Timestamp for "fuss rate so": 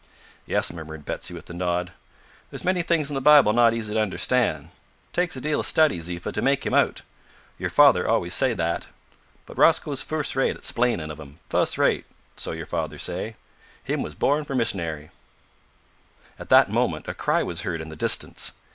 11.51-12.51